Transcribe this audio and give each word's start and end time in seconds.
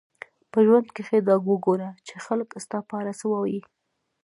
په 0.51 0.59
ژوند 0.65 0.87
کښي 0.95 1.19
دا 1.27 1.35
وګوره، 1.49 1.89
چي 2.07 2.15
خلک 2.25 2.47
ستا 2.65 2.77
په 2.87 2.93
اړه 2.99 3.11
څه 3.19 3.25
وايي. 3.31 3.61